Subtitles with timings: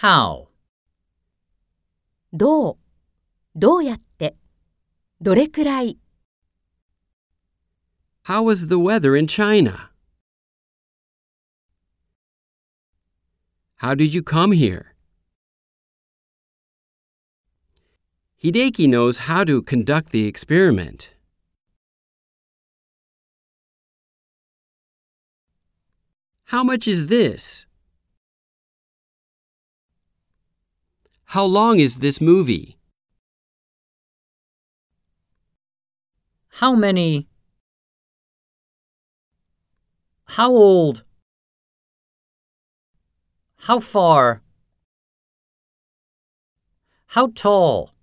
[0.00, 0.48] How?
[2.32, 2.76] どう
[3.54, 4.36] どうやって
[5.20, 5.98] どれくらい
[8.24, 9.90] How is the weather in China?
[13.76, 14.94] How did you come here?
[18.42, 21.14] Hideki knows how to conduct the experiment.
[26.50, 27.66] How much is this?
[31.25, 32.77] How long is this movie?
[36.49, 37.27] How many?
[40.25, 41.03] How old?
[43.57, 44.41] How far?
[47.07, 47.93] How tall?